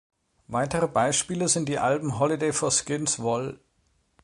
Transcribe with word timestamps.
Weitere 0.47 0.87
Beispiele 0.87 1.47
sind 1.47 1.69
die 1.69 1.77
Alben 1.77 2.17
"Holiday 2.17 2.53
for 2.53 2.71
Skins 2.71 3.19
Vol. 3.21 3.59